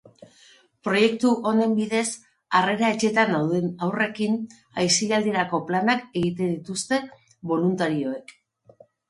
Proiektu 0.85 1.33
honen 1.49 1.75
bidez, 1.79 2.05
harrera 2.59 2.89
etxeetan 2.95 3.33
dauden 3.35 3.67
haurrekin 3.89 4.41
aisialdirako 4.85 5.61
planak 5.69 6.03
egiten 6.23 6.51
dituzte 6.57 7.01
boluntarioek. 7.55 8.37